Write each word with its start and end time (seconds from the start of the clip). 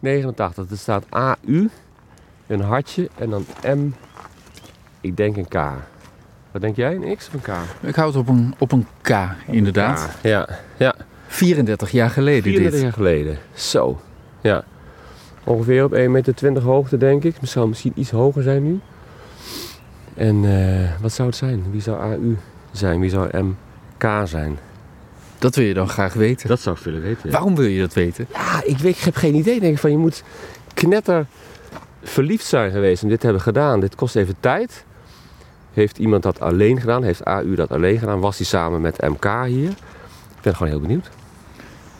89. 0.00 0.70
Er 0.70 0.78
staat 0.78 1.04
AU, 1.08 1.68
een 2.46 2.60
hartje 2.60 3.08
en 3.18 3.30
dan 3.30 3.44
M, 3.62 3.90
ik 5.00 5.16
denk 5.16 5.36
een 5.36 5.48
K. 5.48 5.54
Wat 6.50 6.60
denk 6.60 6.76
jij, 6.76 6.94
een 6.94 7.16
X 7.16 7.26
of 7.26 7.32
een 7.32 7.40
K? 7.40 7.48
Ik 7.80 7.94
houd 7.94 8.14
het 8.14 8.22
op 8.22 8.28
een, 8.28 8.54
op 8.58 8.72
een 8.72 8.86
K, 9.00 9.10
inderdaad. 9.46 10.16
K. 10.20 10.26
Ja, 10.26 10.48
ja. 10.76 10.94
34 11.26 11.90
jaar 11.90 12.10
geleden 12.10 12.42
34 12.42 12.72
dit. 12.72 12.82
jaar 12.82 12.92
geleden. 12.92 13.38
Zo. 13.54 14.00
Ja. 14.40 14.64
Ongeveer 15.44 15.84
op 15.84 15.94
1,20 15.94 15.98
meter 16.10 16.62
hoogte, 16.62 16.96
denk 16.96 17.24
ik. 17.24 17.36
Het 17.40 17.48
zou 17.48 17.68
misschien 17.68 17.92
iets 17.94 18.10
hoger 18.10 18.42
zijn 18.42 18.62
nu. 18.62 18.80
En 20.14 20.44
eh, 20.44 21.00
wat 21.00 21.12
zou 21.12 21.28
het 21.28 21.36
zijn? 21.36 21.64
Wie 21.70 21.80
zou 21.80 22.00
AU 22.00 22.36
zijn? 22.72 23.00
Wie 23.00 23.10
zou 23.10 23.38
MK 23.38 24.26
zijn? 24.26 24.58
Dat 25.38 25.54
wil 25.54 25.64
je 25.64 25.74
dan 25.74 25.88
graag 25.88 26.12
weten. 26.12 26.48
Dat 26.48 26.60
zou 26.60 26.76
ik 26.76 26.82
willen 26.82 27.02
weten. 27.02 27.30
Waarom 27.30 27.56
wil 27.56 27.66
je 27.66 27.80
dat 27.80 27.94
weten? 27.94 28.26
Ja, 28.32 28.62
ik, 28.64 28.78
weet, 28.78 28.96
ik 28.96 29.02
heb 29.02 29.16
geen 29.16 29.34
idee. 29.34 29.60
Denk 29.60 29.72
ik 29.72 29.80
van, 29.80 29.90
je 29.90 29.96
moet 29.96 30.22
knetter 30.74 31.26
verliefd 32.02 32.44
zijn 32.44 32.70
geweest 32.70 33.02
om 33.02 33.08
dit 33.08 33.18
te 33.18 33.24
hebben 33.24 33.42
gedaan. 33.44 33.80
Dit 33.80 33.94
kost 33.94 34.16
even 34.16 34.34
tijd. 34.40 34.84
Heeft 35.72 35.98
iemand 35.98 36.22
dat 36.22 36.40
alleen 36.40 36.80
gedaan? 36.80 37.02
Heeft 37.02 37.24
AU 37.24 37.54
dat 37.54 37.70
alleen 37.70 37.98
gedaan? 37.98 38.20
Was 38.20 38.36
hij 38.36 38.46
samen 38.46 38.80
met 38.80 39.00
MK 39.00 39.44
hier? 39.46 39.70
Ik 39.70 40.42
ben 40.42 40.56
gewoon 40.56 40.72
heel 40.72 40.80
benieuwd. 40.80 41.10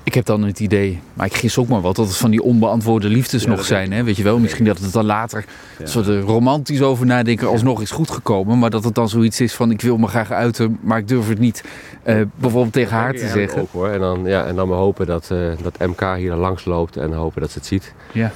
Ik 0.07 0.15
heb 0.15 0.25
dan 0.25 0.43
het 0.43 0.61
idee, 0.61 1.01
maar 1.15 1.27
ik 1.27 1.35
gis 1.35 1.59
ook 1.59 1.69
maar 1.69 1.81
wat, 1.81 1.97
dat 1.97 2.07
het 2.07 2.17
van 2.17 2.31
die 2.31 2.43
onbeantwoorde 2.43 3.09
liefdes 3.09 3.43
Ja, 3.43 3.49
nog 3.49 3.65
zijn. 3.65 3.93
Hè? 3.93 4.03
Weet 4.05 4.17
je 4.17 4.23
wel, 4.23 4.39
misschien 4.39 4.65
dat 4.65 4.79
het 4.79 4.93
dan 4.93 5.05
later, 5.05 5.45
als 5.81 5.95
we 5.95 6.03
er 6.15 6.21
romantisch 6.21 6.83
over 6.83 7.07
nadenken, 7.07 7.49
alsnog 7.49 7.81
is 7.83 7.91
goed 7.91 8.11
gekomen. 8.11 8.59
Maar 8.59 8.71
dat 8.71 8.85
het 8.85 8.95
dan 8.95 9.09
zoiets 9.09 9.41
is 9.41 9.55
van, 9.55 9.71
ik 9.71 9.81
wil 9.81 9.97
me 9.97 10.07
graag 10.07 10.31
uiten, 10.31 10.79
maar 10.81 10.99
ik 10.99 11.09
durf 11.09 11.29
het 11.29 11.39
niet 11.39 11.65
eh, 12.03 12.21
bijvoorbeeld 12.35 12.73
tegen 12.73 12.97
haar 12.97 13.13
te 13.13 13.29
zeggen. 13.29 13.61
Ook, 13.63 13.73
hoor. 13.73 13.89
En, 13.89 14.01
dan, 14.01 14.25
ja, 14.25 14.45
en 14.45 14.57
dan 14.57 14.69
maar 14.69 14.79
hopen 14.79 15.07
dat, 15.07 15.31
eh, 15.31 15.39
dat 15.63 15.79
MK 15.89 16.17
hier 16.17 16.35
langs 16.35 16.65
loopt 16.65 16.97
en 16.97 17.13
hopen 17.13 17.41
dat 17.41 17.51
ze 17.51 17.59
het 17.59 17.67
ziet. 17.67 17.95
Ja. 18.13 18.33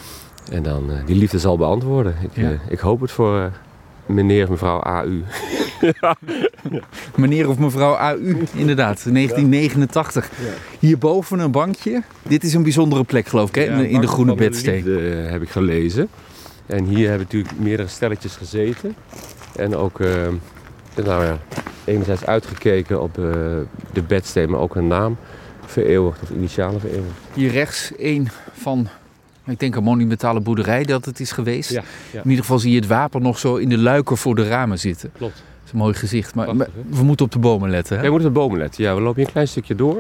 En 0.52 0.62
dan 0.62 0.90
eh, 0.90 0.96
die 1.06 1.16
liefde 1.16 1.38
zal 1.38 1.56
beantwoorden. 1.56 2.14
Ik, 2.22 2.30
Ja. 2.32 2.50
eh, 2.50 2.58
ik 2.68 2.78
hoop 2.78 3.00
het 3.00 3.10
voor 3.10 3.38
eh, 3.40 3.44
meneer 4.06 4.42
of 4.44 4.50
mevrouw 4.50 4.80
AU. 4.80 5.22
Meneer 7.20 7.48
of 7.48 7.58
mevrouw 7.58 7.94
AU, 7.94 8.36
inderdaad, 8.54 9.04
1989. 9.12 10.30
Hierboven 10.78 11.38
een 11.38 11.50
bankje. 11.50 12.02
Dit 12.22 12.44
is 12.44 12.54
een 12.54 12.62
bijzondere 12.62 13.04
plek, 13.04 13.28
geloof 13.28 13.48
ik, 13.48 13.54
hè? 13.54 13.84
in, 13.84 14.00
de- 14.00 14.06
groene 14.06 14.34
bedsteen. 14.34 14.84
De, 14.84 15.26
heb 15.30 15.42
ik 15.42 15.48
gelezen. 15.48 16.08
En 16.66 16.84
hier 16.84 17.08
hebben 17.08 17.26
natuurlijk 17.30 17.58
meerdere 17.58 17.88
stelletjes 17.88 18.36
gezeten. 18.36 18.94
En 19.56 19.76
ook, 19.76 20.00
eh, 20.00 20.08
nou 21.04 21.24
ja, 21.24 21.38
enerzijds 21.84 22.24
uitgekeken 22.26 23.02
op 23.02 23.18
eh, 23.18 23.24
de 23.92 24.02
bedsteen, 24.06 24.50
maar 24.50 24.60
ook 24.60 24.74
een 24.74 24.86
naam 24.86 25.16
vereeuwigd 25.66 26.22
of 26.22 26.30
initialen 26.30 26.80
vereeuwigd. 26.80 27.12
Hier 27.34 27.50
rechts 27.50 27.92
een 27.98 28.28
van, 28.52 28.88
ik 29.46 29.58
denk 29.60 29.74
een 29.76 29.82
monumentale 29.82 30.40
boerderij 30.40 30.84
dat 30.84 31.04
het 31.04 31.20
is 31.20 31.32
geweest. 31.32 31.70
Ja, 31.70 31.82
ja. 32.10 32.18
In 32.22 32.28
ieder 32.28 32.44
geval 32.44 32.58
zie 32.58 32.70
je 32.70 32.76
het 32.78 32.86
wapen 32.88 33.22
nog 33.22 33.38
zo 33.38 33.56
in 33.56 33.68
de 33.68 33.78
luiken 33.78 34.16
voor 34.16 34.34
de 34.34 34.48
ramen 34.48 34.78
zitten. 34.78 35.10
Klopt. 35.16 35.42
Dat 35.70 35.80
is 35.80 35.86
een 35.86 35.86
mooi 35.86 35.94
gezicht. 35.94 36.34
Maar, 36.34 36.44
Prachtig, 36.44 36.66
maar 36.88 36.98
we 36.98 37.04
moeten 37.04 37.24
op 37.26 37.32
de 37.32 37.38
bomen 37.38 37.70
letten. 37.70 37.94
Hè? 37.96 38.00
Ja, 38.00 38.06
je 38.06 38.12
moet 38.12 38.20
op 38.26 38.34
de 38.34 38.40
bomen 38.40 38.58
letten. 38.58 38.84
Ja, 38.84 38.94
we 38.94 39.00
lopen 39.00 39.16
hier 39.16 39.26
een 39.26 39.32
klein 39.32 39.48
stukje 39.48 39.74
door. 39.74 39.96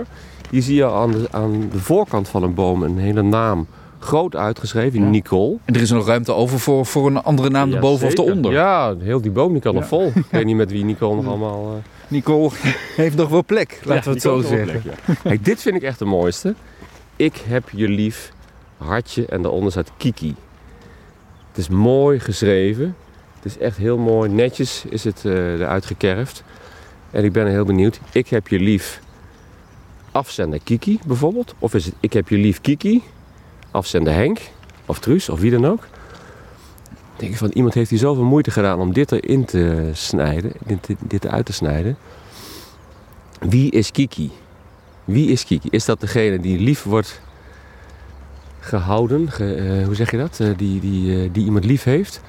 Hier 0.50 0.62
zie 0.62 0.74
je 0.74 0.84
aan 0.90 1.10
de, 1.10 1.26
aan 1.30 1.68
de 1.72 1.78
voorkant 1.78 2.28
van 2.28 2.42
een 2.42 2.54
boom 2.54 2.82
een 2.82 2.98
hele 2.98 3.22
naam 3.22 3.66
groot 3.98 4.36
uitgeschreven, 4.36 5.00
Ja. 5.00 5.06
Nicole. 5.08 5.56
En 5.64 5.74
er 5.74 5.80
is 5.80 5.90
nog 5.90 6.06
ruimte 6.06 6.32
over 6.32 6.58
voor, 6.60 6.86
voor 6.86 7.06
een 7.06 7.22
andere 7.22 7.50
naam 7.50 7.68
Ja, 7.68 7.74
erboven 7.74 8.06
of 8.06 8.18
eronder. 8.18 8.52
Ja, 8.52 8.94
heel 8.98 9.20
die 9.20 9.30
boom 9.30 9.52
die 9.52 9.62
kan 9.62 9.72
Ja. 9.72 9.78
nog 9.78 9.88
vol. 9.88 10.06
Ik 10.14 10.24
weet 10.30 10.44
niet 10.44 10.56
met 10.56 10.70
wie 10.70 10.84
Nicole 10.84 11.14
nog 11.16 11.26
allemaal... 11.26 11.64
eh, 11.66 11.82
Nicole 12.08 12.50
heeft 12.96 13.16
nog 13.16 13.28
wel 13.28 13.44
plek, 13.44 13.80
laten 13.84 14.04
we 14.04 14.10
het 14.10 14.22
zo 14.22 14.40
zeggen. 14.40 14.80
plek. 14.82 15.18
Kijk, 15.22 15.44
dit 15.44 15.60
vind 15.62 15.76
ik 15.76 15.82
echt 15.82 15.98
de 15.98 16.04
mooiste. 16.04 16.54
Ik 17.16 17.42
heb 17.48 17.68
je 17.72 17.88
lief, 17.88 18.32
hartje 18.76 19.26
en 19.26 19.42
daaronder 19.42 19.70
staat 19.72 19.90
Kiki. 19.96 20.34
Het 21.48 21.58
is 21.58 21.68
mooi 21.68 22.18
geschreven. 22.20 22.94
Het 23.42 23.52
is 23.52 23.58
echt 23.58 23.76
heel 23.76 23.98
mooi. 23.98 24.30
Netjes 24.30 24.84
is 24.88 25.04
het 25.04 25.24
eh, 25.24 25.52
eruit 25.52 25.86
gekerfd. 25.86 26.42
En 27.10 27.24
ik 27.24 27.32
ben 27.32 27.46
heel 27.46 27.64
benieuwd. 27.64 28.00
Ik 28.12 28.28
heb 28.28 28.48
je 28.48 28.58
lief, 28.58 29.00
afzender 30.12 30.60
Kiki 30.64 30.98
bijvoorbeeld. 31.06 31.54
Of 31.58 31.74
is 31.74 31.84
het 31.84 31.94
ik 32.00 32.12
heb 32.12 32.28
je 32.28 32.36
lief 32.36 32.60
Kiki, 32.60 33.02
afzender 33.70 34.12
Henk. 34.14 34.40
Of 34.86 34.98
Truus, 34.98 35.28
of 35.28 35.40
wie 35.40 35.50
dan 35.50 35.66
ook. 35.66 35.82
Ik 37.14 37.26
denk 37.26 37.36
van, 37.36 37.50
iemand 37.52 37.74
heeft 37.74 37.90
hier 37.90 37.98
zoveel 37.98 38.24
moeite 38.24 38.50
gedaan 38.50 38.78
om 38.78 38.92
dit 38.92 39.12
erin 39.12 39.44
te 39.44 39.90
snijden. 39.92 40.52
Dit, 40.66 40.88
dit, 40.98 41.24
eruit 41.24 41.46
te 41.46 41.52
snijden. 41.52 41.96
Wie 43.40 43.70
is 43.70 43.90
Kiki? 43.90 44.30
Wie 45.04 45.28
is 45.30 45.44
Kiki? 45.44 45.68
Is 45.70 45.84
dat 45.84 46.00
degene 46.00 46.40
die 46.40 46.58
lief 46.58 46.82
wordt 46.82 47.20
gehouden? 48.60 49.30
Ge- 49.30 49.54
eh, 49.54 49.84
hoe 49.86 49.94
zeg 49.94 50.10
je 50.10 50.16
dat? 50.16 50.40
Eh, 50.40 50.48
die, 50.56 50.80
die, 50.80 51.30
die 51.30 51.44
iemand 51.44 51.64
lief 51.64 51.84
heeft? 51.84 52.20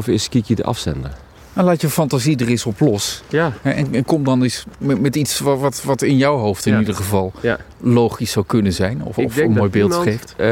Of 0.00 0.08
is 0.08 0.28
Kiki 0.28 0.54
de 0.54 0.64
afzender? 0.64 1.10
Nou, 1.52 1.66
laat 1.66 1.80
je 1.80 1.88
fantasie 1.88 2.36
er 2.38 2.48
eens 2.48 2.66
op 2.66 2.80
los. 2.80 3.22
Ja. 3.28 3.52
En, 3.62 3.94
en 3.94 4.04
kom 4.04 4.24
dan 4.24 4.42
eens 4.42 4.64
met, 4.78 5.00
met 5.00 5.16
iets 5.16 5.38
wat, 5.38 5.58
wat, 5.60 5.82
wat 5.82 6.02
in 6.02 6.16
jouw 6.16 6.36
hoofd 6.36 6.66
in 6.66 6.72
Ja. 6.72 6.78
ieder 6.78 6.94
geval 6.94 7.32
Ja. 7.40 7.58
logisch 7.80 8.30
zou 8.30 8.46
kunnen 8.46 8.72
zijn. 8.72 9.02
Of, 9.04 9.18
of 9.18 9.36
een 9.36 9.50
mooi 9.52 9.70
beeld 9.70 9.94
geeft. 9.94 10.34
eh, 10.36 10.46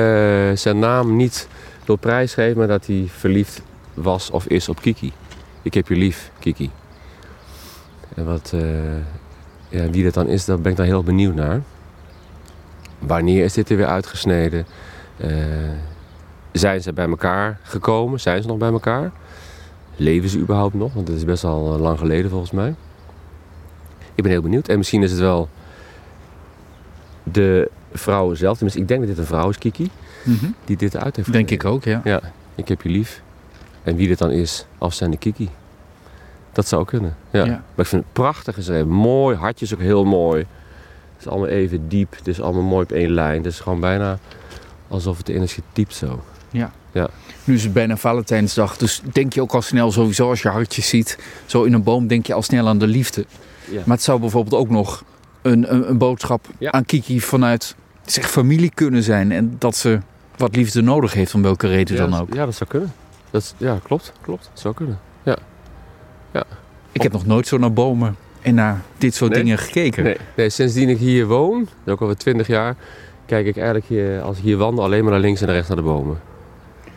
zijn 0.55 0.79
naam 0.79 1.17
niet 1.17 1.49
door 1.85 1.99
prijs 1.99 2.35
geeft, 2.35 2.57
maar 2.57 2.67
dat 2.67 2.87
hij 2.87 3.09
verliefd 3.17 3.63
was 3.95 4.31
of 4.31 4.47
is 4.47 4.69
op 4.69 4.81
Kiki. 4.81 5.13
Ik 5.63 5.75
heb 5.75 5.89
je 5.89 5.95
lief, 5.97 6.31
Kiki. 6.39 6.71
En 8.15 8.25
wat, 8.25 8.51
eh, 8.55 8.61
ja, 9.69 9.91
wie 9.91 10.05
dat 10.05 10.15
dan 10.15 10.29
is, 10.29 10.45
daar 10.45 10.61
ben 10.61 10.71
ik 10.71 10.77
dan 10.77 10.87
heel 10.87 11.03
benieuwd 11.03 11.35
naar. 11.35 11.61
Wanneer 12.99 13.45
is 13.45 13.53
dit 13.53 13.71
er 13.71 13.77
weer 13.77 13.87
uitgesneden? 13.87 14.67
Eh, 15.17 15.29
zijn 16.59 16.83
ze 16.83 16.93
bij 16.93 17.09
elkaar 17.09 17.59
gekomen? 17.63 18.21
Zijn 18.21 18.43
ze 18.43 18.49
nog 18.49 18.59
bij 18.59 18.71
elkaar? 18.71 19.11
Leven 19.97 20.29
ze 20.29 20.39
überhaupt 20.39 20.75
nog? 20.75 20.93
Want 20.95 21.09
het 21.09 21.17
is 21.17 21.25
best 21.25 21.45
al 21.45 21.75
eh, 21.75 21.81
lang 21.81 21.99
geleden 21.99 22.31
volgens 22.31 22.51
mij. 22.51 22.75
Ik 24.15 24.23
ben 24.23 24.33
heel 24.33 24.43
benieuwd. 24.43 24.69
En 24.69 24.77
misschien 24.79 25.03
is 25.03 25.11
het 25.11 25.21
wel 25.21 25.49
de 27.23 27.71
vrouw 27.93 28.35
zelf. 28.35 28.53
Tenminste, 28.55 28.81
ik 28.83 28.89
denk 28.89 29.01
dat 29.01 29.09
dit 29.09 29.19
een 29.19 29.25
vrouw 29.25 29.49
is, 29.49 29.59
Kiki, 29.59 29.91
Mhm. 30.25 30.47
die 30.65 30.77
dit 30.77 30.97
uit 30.97 31.17
heeft 31.17 31.33
Denk 31.33 31.49
gegeven. 31.49 31.69
ik 31.71 31.75
ook, 31.77 31.85
ja. 31.85 32.01
Ja, 32.05 32.21
ik 32.55 32.69
heb 32.69 32.83
je 32.83 32.89
lief. 32.89 33.23
En 33.83 33.97
wie 33.97 34.09
dit 34.09 34.19
dan 34.19 34.31
is, 34.31 34.67
afzende 34.79 35.17
Kiki. 35.17 35.49
Dat 36.53 36.69
zou 36.69 36.85
kunnen. 36.85 37.17
Ja. 37.31 37.45
Ja. 37.45 37.51
Maar 37.51 37.61
ik 37.85 37.87
vind 37.87 38.03
het 38.03 38.13
prachtig 38.13 38.55
geschreven. 38.55 38.89
Mooi, 38.89 39.37
hartjes 39.37 39.75
ook 39.75 39.81
heel 39.81 40.05
mooi. 40.05 40.39
Het 41.17 41.27
is 41.27 41.29
allemaal 41.29 41.49
even 41.49 41.89
diep. 41.89 42.17
Het 42.17 42.27
is 42.29 42.41
allemaal 42.41 42.63
mooi 42.63 42.83
op 42.85 42.93
één 42.93 43.11
lijn. 43.11 43.37
Het 43.37 43.47
is 43.53 43.61
gewoon 43.61 43.81
bijna 43.81 44.19
alsof 44.89 45.19
het 45.19 45.29
erin 45.29 45.43
is 45.43 45.53
getypt 45.53 45.95
zo. 45.95 46.21
Nu 47.45 47.55
is 47.55 47.63
het 47.63 47.73
bijna 47.73 47.97
Valentijnsdag, 47.97 48.77
dus 48.77 49.03
denk 49.13 49.33
je 49.33 49.41
ook 49.43 49.53
al 49.53 49.63
snel 49.63 49.93
sowieso 49.93 50.29
als 50.29 50.43
je 50.43 50.49
hartjes 50.49 50.89
ziet. 50.89 51.19
Zo 51.47 51.63
in 51.63 51.73
een 51.73 51.83
boom 51.83 52.07
denk 52.07 52.27
je 52.27 52.35
al 52.35 52.43
snel 52.43 52.69
aan 52.69 52.79
de 52.79 52.87
liefde. 52.87 53.25
Ja. 53.71 53.81
Maar 53.85 53.97
het 53.97 54.05
zou 54.05 54.21
bijvoorbeeld 54.21 54.55
ook 54.63 54.69
nog 54.71 55.05
een, 55.43 55.75
een, 55.75 55.89
een 55.91 55.99
boodschap 55.99 56.47
Ja. 56.59 56.71
aan 56.71 56.85
Kiki 56.85 57.21
vanuit 57.21 57.75
zeg, 58.05 58.31
familie 58.31 58.71
kunnen 58.75 59.03
zijn. 59.03 59.33
En 59.33 59.57
dat 59.59 59.77
ze 59.77 59.99
wat 60.37 60.57
liefde 60.57 60.83
nodig 60.83 61.13
heeft, 61.13 61.35
om 61.35 61.43
welke 61.43 61.67
reden 61.69 61.97
ja, 61.97 62.07
dan 62.07 62.21
ook. 62.21 62.35
Ja, 62.35 62.45
dat 62.45 62.55
zou 62.55 62.71
kunnen. 62.71 62.93
Dat, 63.31 63.43
is- 63.43 63.55
ja, 63.57 63.79
klopt. 63.83 64.13
Klopt. 64.21 64.49
Dat 64.53 64.61
zou 64.61 64.75
kunnen. 64.75 64.99
Ik 66.93 67.03
heb 67.03 67.13
nog 67.13 67.27
nooit 67.27 67.47
zo 67.47 67.59
naar 67.59 67.73
bomen 67.73 68.17
en 68.43 68.55
naar 68.55 68.81
dit 68.99 69.15
soort 69.15 69.31
Nee? 69.33 69.43
dingen 69.43 69.59
gekeken. 69.59 70.03
Nee, 70.05 70.17
nee, 70.37 70.51
sindsdien 70.51 70.89
ik 70.89 70.99
hier 70.99 71.27
woon, 71.27 71.69
ook 71.87 72.01
alweer 72.01 72.17
20 72.17 72.47
jaar, 72.47 72.77
kijk 73.27 73.47
ik 73.47 73.57
eigenlijk 73.57 73.87
hier, 73.87 74.21
als 74.23 74.37
ik 74.39 74.43
hier 74.43 74.57
wandel 74.57 74.85
alleen 74.85 75.03
maar 75.03 75.13
naar 75.13 75.21
links 75.21 75.41
en 75.41 75.47
naar 75.47 75.55
rechts 75.55 75.69
naar 75.71 75.79
de 75.79 75.85
bomen. 75.89 76.21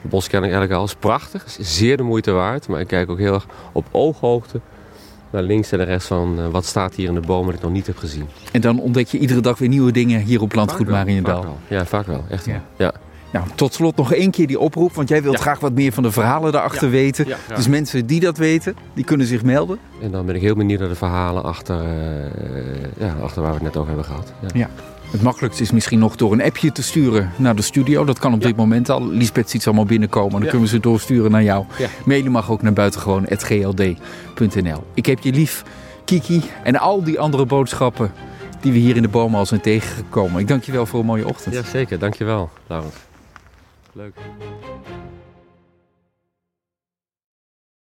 Het 0.01 0.12
bos 0.12 0.28
ken 0.28 0.38
ik 0.38 0.44
eigenlijk 0.44 0.73
al. 0.73 0.81
Het 0.81 0.89
is 0.89 1.00
prachtig. 1.00 1.45
Is 1.45 1.78
zeer 1.78 1.97
de 1.97 2.03
moeite 2.03 2.31
waard. 2.31 2.67
Maar 2.67 2.79
ik 2.79 2.88
kijk 2.88 3.09
ook 3.09 3.17
heel 3.17 3.34
erg 3.34 3.45
op 3.72 3.85
ooghoogte 3.91 4.59
naar 5.31 5.44
links 5.44 5.72
en 5.72 5.78
naar 5.78 5.88
rechts 5.88 6.06
van 6.06 6.39
eh, 6.39 6.47
wat 6.47 6.66
staat 6.66 6.95
hier 6.95 7.07
in 7.07 7.13
de 7.13 7.19
bomen 7.19 7.45
dat 7.45 7.56
ik 7.56 7.62
nog 7.62 7.72
niet 7.72 7.88
heb 7.88 7.97
gezien. 7.97 8.28
En 8.51 8.61
dan 8.61 8.79
ontdek 8.79 9.07
je 9.07 9.17
iedere 9.17 9.41
dag 9.41 9.57
weer 9.57 9.69
nieuwe 9.69 9.91
dingen 9.91 10.22
hier 10.22 10.41
op 10.41 10.53
Landgoed 10.53 10.88
wel. 10.88 11.57
Ja, 11.67 11.85
vaak 11.85 12.06
wel. 12.06 12.25
Echt 12.29 12.45
wel. 12.45 12.56
Ja. 12.56 12.61
Ja. 12.78 12.94
Nou, 13.31 13.45
tot 13.55 13.73
slot 13.73 13.95
nog 13.95 14.13
één 14.13 14.31
keer 14.31 14.47
die 14.47 14.59
oproep, 14.59 14.93
want 14.93 15.09
jij 15.09 15.22
wilt 15.23 15.35
Ja. 15.35 15.41
graag 15.41 15.59
wat 15.59 15.73
meer 15.73 15.91
van 15.91 16.03
de 16.03 16.11
verhalen 16.11 16.51
daarachter 16.51 16.89
weten. 16.89 17.28
Ja, 17.28 17.37
Dus 17.55 17.67
mensen 17.67 18.05
die 18.05 18.19
dat 18.19 18.37
weten, 18.37 18.75
die 18.93 19.03
kunnen 19.03 19.28
zich 19.28 19.43
melden. 19.43 19.79
En 20.01 20.11
dan 20.11 20.25
ben 20.25 20.35
ik 20.35 20.41
heel 20.41 20.55
benieuwd 20.55 20.79
naar 20.79 20.89
de 20.89 20.95
verhalen 20.95 21.43
achter, 21.43 21.79
eh, 21.81 21.87
ja, 22.99 23.16
achter 23.23 23.41
waar 23.41 23.51
we 23.51 23.57
het 23.57 23.63
net 23.66 23.75
over 23.75 23.87
hebben 23.87 24.05
gehad. 24.05 24.33
Ja. 24.53 24.69
Het 25.11 25.22
makkelijkste 25.22 25.63
is 25.63 25.72
misschien 25.72 25.99
nog 25.99 26.16
door 26.16 26.31
een 26.31 26.41
appje 26.41 26.72
te 26.72 26.83
sturen 26.83 27.31
naar 27.35 27.55
de 27.55 27.61
studio. 27.61 28.05
Dat 28.05 28.19
kan 28.19 28.33
op 28.33 28.41
Ja. 28.41 28.47
dit 28.47 28.55
moment 28.55 28.89
al. 28.89 29.07
Lisbeth 29.07 29.49
ziet 29.49 29.61
ze 29.61 29.67
allemaal 29.67 29.85
binnenkomen. 29.87 30.31
Dan 30.31 30.41
Ja. 30.41 30.47
kunnen 30.49 30.67
we 30.67 30.73
ze 30.73 30.79
doorsturen 30.79 31.31
naar 31.31 31.43
jou. 31.43 31.66
Ja. 31.77 31.87
Mailen 32.05 32.31
mag 32.31 32.51
ook 32.51 32.61
naar 32.61 32.73
buitengewoon.gld.nl. 32.73 34.84
Ik 34.93 35.05
heb 35.05 35.19
je 35.19 35.31
lief, 35.31 35.63
Kiki. 36.05 36.41
En 36.63 36.79
al 36.79 37.03
die 37.03 37.19
andere 37.19 37.45
boodschappen 37.45 38.11
die 38.61 38.72
we 38.72 38.77
hier 38.77 38.95
in 38.95 39.01
de 39.01 39.07
bomen 39.07 39.39
al 39.39 39.45
zijn 39.45 39.61
tegengekomen. 39.61 40.41
Ik 40.41 40.47
dank 40.47 40.63
je 40.63 40.72
wel 40.72 40.85
voor 40.85 40.99
een 40.99 41.05
mooie 41.05 41.27
ochtend. 41.27 41.55
ja, 41.55 41.63
zeker. 41.63 41.99
Dankjewel, 41.99 42.49
Laurens. 42.67 42.95
Leuk. 43.96 44.16